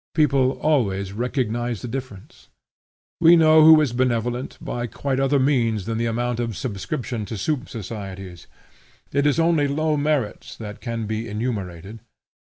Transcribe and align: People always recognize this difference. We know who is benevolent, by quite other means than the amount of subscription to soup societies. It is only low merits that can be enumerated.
People 0.15 0.53
always 0.53 1.13
recognize 1.13 1.83
this 1.83 1.91
difference. 1.91 2.47
We 3.19 3.35
know 3.35 3.63
who 3.63 3.79
is 3.81 3.93
benevolent, 3.93 4.57
by 4.59 4.87
quite 4.87 5.19
other 5.19 5.37
means 5.37 5.85
than 5.85 5.99
the 5.99 6.07
amount 6.07 6.39
of 6.39 6.57
subscription 6.57 7.23
to 7.27 7.37
soup 7.37 7.69
societies. 7.69 8.47
It 9.13 9.27
is 9.27 9.39
only 9.39 9.67
low 9.67 9.97
merits 9.97 10.57
that 10.57 10.81
can 10.81 11.05
be 11.05 11.27
enumerated. 11.29 11.99